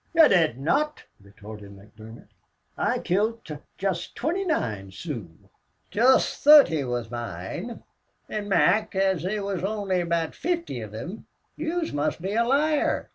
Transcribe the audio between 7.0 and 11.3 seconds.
moine. An', Mac, as they wus only about fifthy of thim,